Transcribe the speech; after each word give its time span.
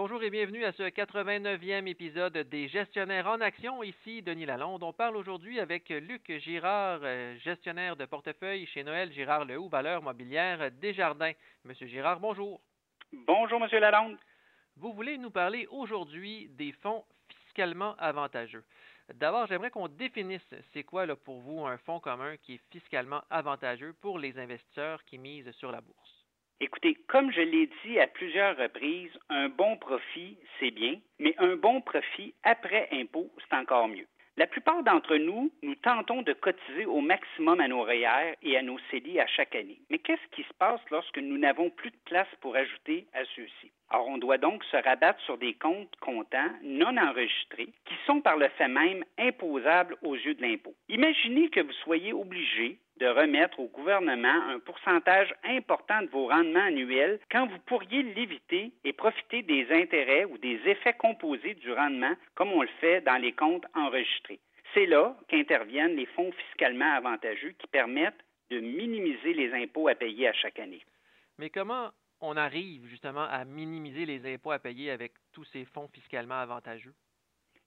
Bonjour 0.00 0.22
et 0.22 0.30
bienvenue 0.30 0.64
à 0.64 0.70
ce 0.70 0.84
89e 0.84 1.88
épisode 1.88 2.38
des 2.38 2.68
Gestionnaires 2.68 3.26
en 3.26 3.40
Action. 3.40 3.82
Ici 3.82 4.22
Denis 4.22 4.46
Lalonde. 4.46 4.84
On 4.84 4.92
parle 4.92 5.16
aujourd'hui 5.16 5.58
avec 5.58 5.88
Luc 5.88 6.30
Girard, 6.38 7.00
euh, 7.02 7.36
gestionnaire 7.38 7.96
de 7.96 8.04
portefeuille 8.04 8.64
chez 8.66 8.84
Noël 8.84 9.12
Girard 9.12 9.44
Lehoux, 9.44 9.68
valeur 9.68 10.00
mobilière 10.00 10.70
Desjardins. 10.70 11.32
Monsieur 11.64 11.88
Girard, 11.88 12.20
bonjour. 12.20 12.60
Bonjour, 13.12 13.58
Monsieur 13.58 13.80
Lalonde. 13.80 14.16
Vous 14.76 14.92
voulez 14.92 15.18
nous 15.18 15.32
parler 15.32 15.66
aujourd'hui 15.68 16.46
des 16.50 16.70
fonds 16.70 17.04
fiscalement 17.46 17.96
avantageux. 17.98 18.62
D'abord, 19.14 19.48
j'aimerais 19.48 19.72
qu'on 19.72 19.88
définisse 19.88 20.54
c'est 20.72 20.84
quoi 20.84 21.06
là, 21.06 21.16
pour 21.16 21.40
vous 21.40 21.66
un 21.66 21.76
fonds 21.76 21.98
commun 21.98 22.36
qui 22.36 22.54
est 22.54 22.62
fiscalement 22.70 23.22
avantageux 23.30 23.94
pour 24.00 24.20
les 24.20 24.38
investisseurs 24.38 25.04
qui 25.06 25.18
misent 25.18 25.50
sur 25.56 25.72
la 25.72 25.80
bourse. 25.80 26.17
Écoutez, 26.60 26.96
comme 27.06 27.30
je 27.30 27.40
l'ai 27.40 27.70
dit 27.84 28.00
à 28.00 28.08
plusieurs 28.08 28.56
reprises, 28.56 29.16
un 29.28 29.48
bon 29.48 29.76
profit, 29.76 30.36
c'est 30.58 30.72
bien, 30.72 30.96
mais 31.20 31.32
un 31.38 31.54
bon 31.54 31.80
profit 31.80 32.34
après 32.42 32.88
impôt, 32.90 33.30
c'est 33.38 33.56
encore 33.56 33.86
mieux. 33.86 34.08
La 34.36 34.48
plupart 34.48 34.82
d'entre 34.82 35.16
nous, 35.16 35.52
nous 35.62 35.76
tentons 35.76 36.22
de 36.22 36.32
cotiser 36.32 36.84
au 36.84 37.00
maximum 37.00 37.60
à 37.60 37.68
nos 37.68 37.82
REER 37.82 38.34
et 38.42 38.56
à 38.56 38.62
nos 38.62 38.78
CELI 38.90 39.20
à 39.20 39.26
chaque 39.28 39.54
année. 39.54 39.80
Mais 39.88 39.98
qu'est-ce 39.98 40.34
qui 40.34 40.42
se 40.42 40.54
passe 40.58 40.80
lorsque 40.90 41.18
nous 41.18 41.38
n'avons 41.38 41.70
plus 41.70 41.90
de 41.90 41.98
place 42.04 42.28
pour 42.40 42.56
ajouter 42.56 43.06
à 43.14 43.24
ceux-ci? 43.36 43.70
Alors, 43.90 44.08
on 44.08 44.18
doit 44.18 44.38
donc 44.38 44.64
se 44.64 44.76
rabattre 44.76 45.20
sur 45.22 45.38
des 45.38 45.54
comptes 45.54 45.94
comptants 46.00 46.50
non 46.62 46.96
enregistrés 46.96 47.72
qui 47.84 47.94
sont 48.04 48.20
par 48.20 48.36
le 48.36 48.48
fait 48.48 48.68
même 48.68 49.04
imposables 49.16 49.96
aux 50.02 50.16
yeux 50.16 50.34
de 50.34 50.42
l'impôt. 50.42 50.74
Imaginez 50.88 51.50
que 51.50 51.60
vous 51.60 51.72
soyez 51.84 52.12
obligé 52.14 52.78
de 52.98 53.06
remettre 53.06 53.60
au 53.60 53.68
gouvernement 53.68 54.42
un 54.48 54.58
pourcentage 54.58 55.32
important 55.44 56.02
de 56.02 56.08
vos 56.08 56.28
rendements 56.28 56.64
annuels 56.64 57.20
quand 57.30 57.46
vous 57.46 57.58
pourriez 57.66 58.02
l'éviter 58.02 58.72
et 58.84 58.92
profiter 58.92 59.42
des 59.42 59.66
intérêts 59.70 60.24
ou 60.24 60.38
des 60.38 60.58
effets 60.64 60.94
composés 60.94 61.54
du 61.54 61.72
rendement 61.72 62.14
comme 62.34 62.52
on 62.52 62.62
le 62.62 62.70
fait 62.80 63.02
dans 63.02 63.20
les 63.20 63.32
comptes 63.32 63.66
enregistrés. 63.74 64.40
C'est 64.74 64.86
là 64.86 65.16
qu'interviennent 65.28 65.96
les 65.96 66.06
fonds 66.06 66.32
fiscalement 66.32 66.92
avantageux 66.92 67.54
qui 67.58 67.66
permettent 67.66 68.24
de 68.50 68.60
minimiser 68.60 69.34
les 69.34 69.52
impôts 69.52 69.88
à 69.88 69.94
payer 69.94 70.28
à 70.28 70.32
chaque 70.32 70.58
année. 70.58 70.82
Mais 71.38 71.50
comment 71.50 71.90
on 72.20 72.36
arrive 72.36 72.86
justement 72.86 73.26
à 73.30 73.44
minimiser 73.44 74.06
les 74.06 74.26
impôts 74.34 74.52
à 74.52 74.58
payer 74.58 74.90
avec 74.90 75.12
tous 75.32 75.44
ces 75.44 75.64
fonds 75.66 75.88
fiscalement 75.88 76.40
avantageux? 76.40 76.94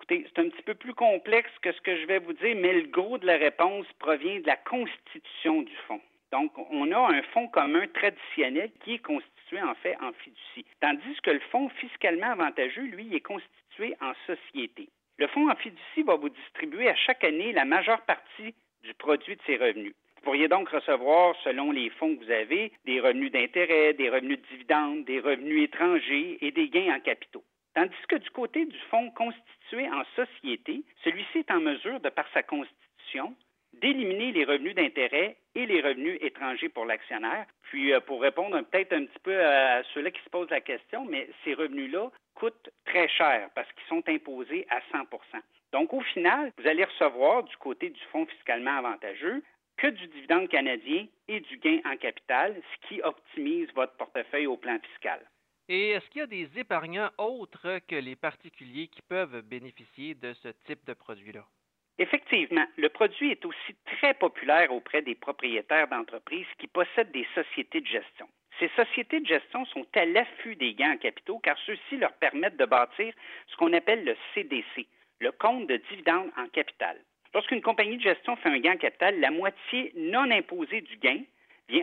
Écoutez, 0.02 0.26
c'est 0.34 0.42
un 0.42 0.50
petit 0.50 0.64
peu 0.64 0.74
plus 0.74 0.96
complexe 0.96 1.52
que 1.62 1.72
ce 1.72 1.80
que 1.82 1.96
je 1.96 2.08
vais 2.08 2.18
vous 2.18 2.34
dire, 2.34 2.56
mais 2.56 2.74
le 2.74 2.88
gros 2.88 3.20
de 3.20 3.28
la 3.28 3.38
réponse 3.38 3.86
provient 4.00 4.40
de 4.40 4.48
la 4.48 4.56
constitution 4.56 5.62
du 5.62 5.76
fonds. 5.88 6.02
Donc, 6.32 6.52
on 6.72 6.92
a 6.92 6.98
un 6.98 7.22
fonds 7.34 7.48
commun 7.50 7.86
traditionnel 7.94 8.72
qui 8.84 8.96
est 8.96 9.06
constitué 9.06 9.62
en 9.62 9.76
fait 9.76 9.96
en 10.02 10.12
fiducie, 10.14 10.66
tandis 10.80 11.22
que 11.22 11.30
le 11.30 11.40
fonds 11.52 11.70
fiscalement 11.70 12.32
avantageux, 12.32 12.82
lui, 12.82 13.16
est 13.16 13.22
constitué 13.22 13.96
en 14.02 14.14
société. 14.26 14.90
Le 15.20 15.28
fonds 15.28 15.52
en 15.52 15.56
fiducie 15.56 16.02
va 16.04 16.16
vous 16.16 16.30
distribuer 16.30 16.90
à 16.90 16.96
chaque 16.96 17.24
année 17.24 17.52
la 17.52 17.66
majeure 17.66 18.02
partie 18.02 18.56
du 18.84 18.96
produit 18.96 19.36
de 19.36 19.42
ses 19.46 19.58
revenus. 19.58 19.94
Vous 20.16 20.22
pourriez 20.24 20.48
donc 20.48 20.70
recevoir, 20.70 21.36
selon 21.44 21.72
les 21.72 21.92
fonds 21.92 22.16
que 22.16 22.24
vous 22.24 22.32
avez, 22.32 22.72
des 22.86 23.00
revenus 23.02 23.32
d'intérêt, 23.32 23.94
des 23.94 24.10
revenus 24.10 24.40
de 24.42 24.48
dividendes, 24.48 25.06
des 25.06 25.20
revenus 25.20 25.66
étrangers 25.66 26.40
et 26.42 26.50
des 26.50 26.70
gains 26.70 26.96
en 26.96 27.00
capitaux. 27.00 27.44
Du 28.54 28.78
fonds 28.90 29.10
constitué 29.12 29.90
en 29.90 30.04
société, 30.14 30.84
celui-ci 31.06 31.40
est 31.40 31.52
en 31.52 31.62
mesure, 31.62 32.02
de 32.02 32.10
par 32.10 32.26
sa 32.34 32.44
constitution, 32.44 33.34
d'éliminer 33.72 34.34
les 34.34 34.44
revenus 34.44 34.76
d'intérêt 34.76 35.38
et 35.56 35.66
les 35.66 35.80
revenus 35.80 36.18
étrangers 36.22 36.68
pour 36.68 36.86
l'actionnaire. 36.86 37.46
Puis, 37.64 37.94
euh, 37.94 38.02
pour 38.02 38.22
répondre 38.22 38.60
peut-être 38.64 38.92
un 38.92 39.06
petit 39.06 39.20
peu 39.24 39.42
à 39.42 39.84
ceux-là 39.94 40.12
qui 40.12 40.22
se 40.22 40.30
posent 40.30 40.50
la 40.50 40.60
question, 40.60 41.06
mais 41.06 41.30
ces 41.46 41.54
revenus-là 41.54 42.12
coûtent 42.36 42.70
très 42.84 43.08
cher 43.08 43.50
parce 43.56 43.72
qu'ils 43.72 43.88
sont 43.88 44.04
imposés 44.10 44.68
à 44.70 44.82
100% 44.92 45.08
Donc, 45.72 45.94
au 45.94 46.02
final, 46.02 46.52
vous 46.58 46.68
allez 46.68 46.84
recevoir 46.84 47.44
du 47.44 47.56
côté 47.56 47.90
du 47.90 48.02
fonds 48.12 48.26
fiscalement 48.26 48.78
avantageux 48.78 49.42
que 49.78 49.88
du 49.88 50.08
dividende 50.08 50.50
canadien 50.50 51.08
et 51.30 51.40
du 51.40 51.58
gain 51.58 51.80
en 51.86 51.96
capital, 51.96 52.54
ce 52.56 52.88
qui 52.88 53.02
optimise 53.02 53.70
votre 53.74 53.94
portefeuille 53.94 54.48
au 54.48 54.58
plan 54.58 54.78
fiscal. 54.92 55.22
Et 55.74 55.92
est-ce 55.92 56.06
qu'il 56.10 56.20
y 56.20 56.24
a 56.24 56.28
des 56.28 56.60
épargnants 56.60 57.12
autres 57.18 57.80
que 57.88 57.96
les 57.96 58.18
particuliers 58.18 58.90
qui 58.90 59.02
peuvent 59.02 59.42
bénéficier 59.44 60.16
de 60.16 60.34
ce 60.34 60.50
type 60.66 60.84
de 60.86 60.92
produit-là? 60.92 61.46
Effectivement, 61.98 62.66
le 62.76 62.90
produit 62.90 63.32
est 63.32 63.46
aussi 63.46 63.76
très 63.86 64.14
populaire 64.16 64.74
auprès 64.74 65.02
des 65.02 65.16
propriétaires 65.16 65.88
d'entreprises 65.88 66.52
qui 66.60 66.68
possèdent 66.68 67.14
des 67.14 67.26
sociétés 67.34 67.80
de 67.80 67.88
gestion. 67.88 68.28
Ces 68.60 68.68
sociétés 68.76 69.22
de 69.22 69.28
gestion 69.28 69.64
sont 69.68 69.88
à 69.96 70.04
l'affût 70.04 70.58
des 70.58 70.74
gains 70.74 70.92
en 70.92 70.98
capitaux 70.98 71.40
car 71.40 71.58
ceux-ci 71.66 71.96
leur 71.96 72.12
permettent 72.16 72.58
de 72.58 72.66
bâtir 72.66 73.14
ce 73.48 73.56
qu'on 73.56 73.72
appelle 73.72 74.04
le 74.04 74.18
CDC, 74.34 74.88
le 75.22 75.32
compte 75.32 75.68
de 75.68 75.78
dividende 75.90 76.32
en 76.36 76.50
capital. 76.50 76.98
Lorsqu'une 77.34 77.62
compagnie 77.62 77.96
de 77.96 78.04
gestion 78.04 78.36
fait 78.36 78.50
un 78.50 78.60
gain 78.60 78.74
en 78.74 78.78
capital, 78.78 79.18
la 79.22 79.32
moitié 79.32 79.94
non 79.96 80.30
imposée 80.32 80.82
du 80.82 80.98
gain 80.98 81.22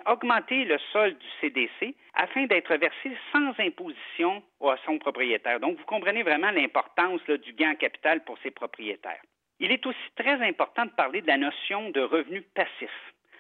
augmenter 0.06 0.64
le 0.64 0.78
sol 0.92 1.14
du 1.14 1.26
CDC 1.40 1.94
afin 2.14 2.46
d'être 2.46 2.74
versé 2.76 3.16
sans 3.32 3.58
imposition 3.58 4.42
à 4.60 4.76
son 4.84 4.98
propriétaire. 4.98 5.60
Donc, 5.60 5.78
vous 5.78 5.84
comprenez 5.84 6.22
vraiment 6.22 6.50
l'importance 6.50 7.22
du 7.24 7.52
gain 7.52 7.72
en 7.72 7.74
capital 7.74 8.22
pour 8.24 8.38
ses 8.42 8.50
propriétaires. 8.50 9.22
Il 9.60 9.72
est 9.72 9.84
aussi 9.86 10.10
très 10.16 10.40
important 10.46 10.84
de 10.84 10.90
parler 10.90 11.20
de 11.22 11.26
la 11.26 11.36
notion 11.36 11.90
de 11.90 12.00
revenu 12.00 12.42
passif. 12.54 12.90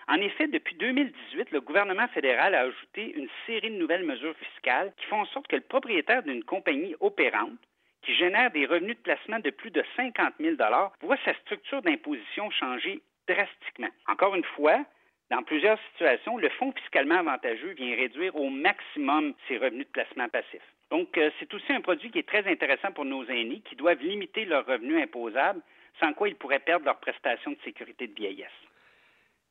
En 0.08 0.16
effet, 0.16 0.48
depuis 0.48 0.74
2018, 0.76 1.50
le 1.50 1.60
gouvernement 1.60 2.08
fédéral 2.08 2.54
a 2.54 2.62
ajouté 2.62 3.12
une 3.14 3.28
série 3.46 3.70
de 3.70 3.76
nouvelles 3.76 4.06
mesures 4.06 4.34
fiscales 4.36 4.92
qui 4.96 5.06
font 5.06 5.20
en 5.20 5.26
sorte 5.26 5.48
que 5.48 5.56
le 5.56 5.62
propriétaire 5.62 6.22
d'une 6.22 6.42
compagnie 6.44 6.96
opérante 7.00 7.58
qui 8.02 8.14
génère 8.14 8.50
des 8.50 8.64
revenus 8.64 8.96
de 8.96 9.02
placement 9.02 9.38
de 9.40 9.50
plus 9.50 9.70
de 9.70 9.84
50 9.96 10.34
000 10.40 10.56
voit 11.02 11.18
sa 11.24 11.34
structure 11.34 11.82
d'imposition 11.82 12.50
changer 12.50 13.02
drastiquement. 13.28 13.90
Encore 14.06 14.34
une 14.34 14.44
fois, 14.44 14.82
dans 15.30 15.42
plusieurs 15.42 15.78
situations, 15.92 16.38
le 16.38 16.48
fonds 16.50 16.72
fiscalement 16.72 17.16
avantageux 17.16 17.72
vient 17.72 17.94
réduire 17.94 18.34
au 18.36 18.48
maximum 18.48 19.34
ses 19.46 19.58
revenus 19.58 19.86
de 19.86 19.92
placement 19.92 20.28
passifs. 20.28 20.62
Donc, 20.90 21.18
euh, 21.18 21.30
c'est 21.38 21.52
aussi 21.52 21.70
un 21.72 21.82
produit 21.82 22.10
qui 22.10 22.18
est 22.18 22.28
très 22.28 22.50
intéressant 22.50 22.92
pour 22.92 23.04
nos 23.04 23.24
aînés 23.26 23.60
qui 23.68 23.76
doivent 23.76 24.02
limiter 24.02 24.46
leurs 24.46 24.64
revenus 24.64 25.02
imposables, 25.02 25.60
sans 26.00 26.14
quoi 26.14 26.28
ils 26.28 26.34
pourraient 26.34 26.60
perdre 26.60 26.86
leur 26.86 26.98
prestation 26.98 27.50
de 27.50 27.58
sécurité 27.62 28.06
de 28.06 28.14
vieillesse. 28.14 28.48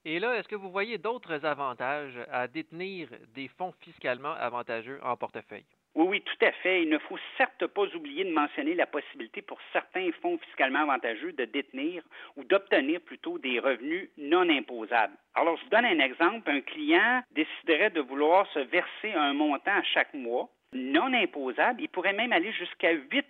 Et 0.03 0.19
là, 0.19 0.37
est-ce 0.37 0.47
que 0.47 0.55
vous 0.55 0.71
voyez 0.71 0.97
d'autres 0.97 1.45
avantages 1.45 2.17
à 2.31 2.47
détenir 2.47 3.09
des 3.35 3.47
fonds 3.49 3.73
fiscalement 3.81 4.33
avantageux 4.33 4.99
en 5.03 5.15
portefeuille? 5.15 5.65
Oui, 5.97 6.05
oui, 6.07 6.21
tout 6.21 6.45
à 6.45 6.51
fait. 6.51 6.83
Il 6.83 6.89
ne 6.89 6.99
faut 6.99 7.17
certes 7.37 7.65
pas 7.65 7.85
oublier 7.95 8.23
de 8.23 8.31
mentionner 8.31 8.75
la 8.75 8.85
possibilité 8.85 9.41
pour 9.41 9.57
certains 9.73 10.11
fonds 10.21 10.37
fiscalement 10.37 10.81
avantageux 10.81 11.31
de 11.31 11.45
détenir 11.45 12.03
ou 12.35 12.43
d'obtenir 12.43 13.01
plutôt 13.01 13.39
des 13.39 13.57
revenus 13.59 14.07
non 14.15 14.47
imposables. 14.47 15.17
Alors, 15.33 15.57
je 15.57 15.63
vous 15.63 15.69
donne 15.71 15.85
un 15.85 15.97
exemple. 15.97 16.51
Un 16.51 16.61
client 16.61 17.23
déciderait 17.31 17.89
de 17.89 18.01
vouloir 18.01 18.45
se 18.53 18.59
verser 18.59 19.11
un 19.15 19.33
montant 19.33 19.71
à 19.71 19.81
chaque 19.81 20.13
mois 20.13 20.51
non 20.71 21.11
imposable, 21.13 21.81
il 21.81 21.89
pourrait 21.89 22.13
même 22.13 22.33
aller 22.33 22.51
jusqu'à 22.51 22.93
8% 22.93 23.23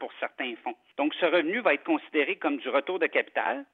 pour 0.00 0.10
certains 0.18 0.54
fonds. 0.64 0.74
Donc, 0.96 1.14
ce 1.14 1.26
revenu 1.26 1.60
va 1.60 1.74
être 1.74 1.84
considéré 1.84 2.34
comme 2.34 2.56
du 2.56 2.68
retour 2.68 2.98
de 2.98 3.06
capital. 3.06 3.64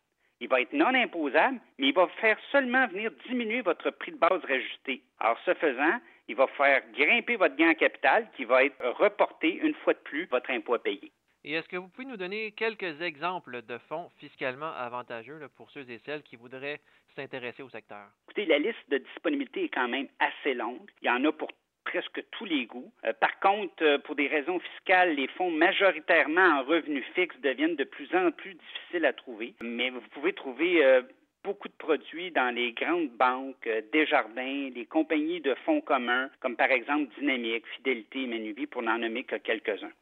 Il 0.40 0.48
va 0.48 0.60
être 0.60 0.74
non 0.74 0.94
imposable, 0.94 1.60
mais 1.78 1.88
il 1.88 1.94
va 1.94 2.08
faire 2.20 2.36
seulement 2.52 2.86
venir 2.88 3.10
diminuer 3.26 3.62
votre 3.62 3.90
prix 3.90 4.12
de 4.12 4.18
base 4.18 4.44
rajusté. 4.44 5.02
Alors, 5.18 5.38
ce 5.46 5.54
faisant, 5.54 6.00
il 6.28 6.36
va 6.36 6.46
faire 6.48 6.82
grimper 6.92 7.36
votre 7.36 7.56
gain 7.56 7.70
en 7.70 7.74
capital 7.74 8.28
qui 8.36 8.44
va 8.44 8.64
être 8.64 8.84
reporté 8.98 9.54
une 9.54 9.74
fois 9.74 9.94
de 9.94 9.98
plus 9.98 10.26
votre 10.26 10.50
impôt 10.50 10.74
à 10.74 10.82
payer. 10.82 11.12
Et 11.46 11.52
est-ce 11.52 11.68
que 11.68 11.76
vous 11.76 11.88
pouvez 11.88 12.06
nous 12.06 12.16
donner 12.16 12.52
quelques 12.52 13.02
exemples 13.02 13.60
de 13.62 13.76
fonds 13.88 14.08
fiscalement 14.18 14.72
avantageux 14.78 15.40
pour 15.56 15.70
ceux 15.70 15.88
et 15.90 16.00
celles 16.06 16.22
qui 16.22 16.36
voudraient 16.36 16.80
s'intéresser 17.14 17.62
au 17.62 17.68
secteur? 17.68 18.06
Écoutez, 18.26 18.46
la 18.46 18.58
liste 18.58 18.88
de 18.88 18.96
disponibilité 18.96 19.64
est 19.64 19.68
quand 19.68 19.88
même 19.88 20.08
assez 20.20 20.54
longue. 20.54 20.90
Il 21.02 21.08
y 21.08 21.10
en 21.10 21.22
a 21.26 21.32
pour 21.32 21.50
presque 21.84 22.24
tous 22.32 22.46
les 22.46 22.64
goûts. 22.64 22.90
Euh, 23.04 23.12
par 23.12 23.38
contre, 23.40 23.82
euh, 23.82 23.98
pour 23.98 24.14
des 24.14 24.26
raisons 24.26 24.58
fiscales, 24.58 25.14
les 25.14 25.28
fonds 25.28 25.50
majoritairement 25.50 26.60
en 26.60 26.64
revenus 26.64 27.04
fixes 27.14 27.38
deviennent 27.40 27.76
de 27.76 27.84
plus 27.84 28.08
en 28.14 28.30
plus 28.32 28.54
difficiles 28.54 29.04
à 29.04 29.12
trouver. 29.12 29.54
Mais 29.60 29.90
vous 29.90 30.00
pouvez 30.12 30.32
trouver 30.32 30.84
euh, 30.84 31.02
beaucoup 31.44 31.68
de 31.68 31.74
produits 31.74 32.32
dans 32.32 32.52
les 32.52 32.72
grandes 32.72 33.10
banques, 33.10 33.66
euh, 33.66 33.82
Desjardins, 33.92 34.70
les 34.74 34.86
compagnies 34.86 35.40
de 35.40 35.54
fonds 35.66 35.82
communs, 35.82 36.30
comme 36.40 36.56
par 36.56 36.70
exemple 36.70 37.12
Dynamique, 37.18 37.66
Fidélité 37.76 38.22
et 38.22 38.66
pour 38.66 38.82
n'en 38.82 38.98
nommer 38.98 39.24
que 39.24 39.36
quelques-uns. 39.36 39.92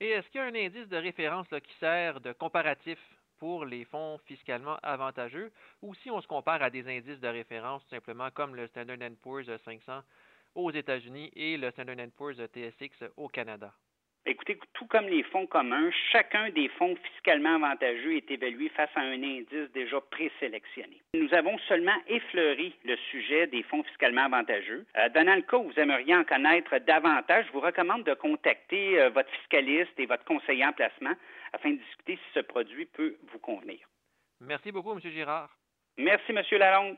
Et 0.00 0.10
est-ce 0.10 0.28
qu'il 0.28 0.40
y 0.40 0.44
a 0.44 0.46
un 0.46 0.54
indice 0.54 0.88
de 0.88 0.96
référence 0.96 1.48
qui 1.48 1.74
sert 1.80 2.20
de 2.20 2.32
comparatif 2.32 2.98
pour 3.38 3.64
les 3.64 3.84
fonds 3.84 4.18
fiscalement 4.26 4.76
avantageux? 4.82 5.50
Ou 5.80 5.94
si 5.94 6.10
on 6.10 6.20
se 6.20 6.26
compare 6.26 6.62
à 6.62 6.70
des 6.70 6.86
indices 6.86 7.20
de 7.20 7.28
référence 7.28 7.84
simplement 7.88 8.30
comme 8.30 8.54
le 8.54 8.66
Standard 8.66 8.98
Poor's 9.22 9.50
500 9.64 10.02
aux 10.54 10.70
États-Unis 10.70 11.30
et 11.34 11.56
le 11.56 11.70
Standard 11.70 11.96
Poor's 12.16 12.36
TSX 12.36 13.04
au 13.16 13.28
Canada? 13.28 13.72
Écoutez, 14.24 14.56
tout 14.74 14.86
comme 14.86 15.06
les 15.06 15.24
fonds 15.24 15.48
communs, 15.48 15.90
chacun 16.12 16.50
des 16.50 16.68
fonds 16.68 16.94
fiscalement 17.12 17.56
avantageux 17.56 18.16
est 18.16 18.30
évalué 18.30 18.68
face 18.68 18.90
à 18.94 19.00
un 19.00 19.20
indice 19.20 19.70
déjà 19.74 20.00
présélectionné. 20.00 21.02
Nous 21.14 21.34
avons 21.34 21.58
seulement 21.66 21.96
effleuré 22.06 22.72
le 22.84 22.96
sujet 23.10 23.48
des 23.48 23.64
fonds 23.64 23.82
fiscalement 23.82 24.26
avantageux. 24.26 24.86
Euh, 24.96 25.08
dans 25.08 25.34
le 25.34 25.42
cas 25.42 25.56
où 25.56 25.64
vous 25.64 25.80
aimeriez 25.80 26.14
en 26.14 26.22
connaître 26.22 26.78
davantage, 26.78 27.46
je 27.48 27.52
vous 27.52 27.60
recommande 27.60 28.04
de 28.04 28.14
contacter 28.14 29.00
euh, 29.00 29.10
votre 29.10 29.30
fiscaliste 29.30 29.98
et 29.98 30.06
votre 30.06 30.24
conseiller 30.24 30.64
en 30.64 30.72
placement 30.72 31.14
afin 31.52 31.70
de 31.70 31.76
discuter 31.78 32.14
si 32.14 32.32
ce 32.34 32.40
produit 32.40 32.86
peut 32.86 33.16
vous 33.32 33.40
convenir. 33.40 33.80
Merci 34.40 34.70
beaucoup, 34.70 34.92
M. 34.92 35.00
Girard. 35.00 35.50
Merci, 35.98 36.30
M. 36.30 36.42
Lalonde. 36.52 36.96